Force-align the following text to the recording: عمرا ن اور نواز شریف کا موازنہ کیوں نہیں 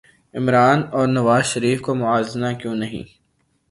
عمرا 0.33 0.67
ن 0.75 0.79
اور 0.95 1.07
نواز 1.15 1.43
شریف 1.51 1.79
کا 1.81 1.93
موازنہ 1.93 2.49
کیوں 2.59 2.75
نہیں 2.75 3.03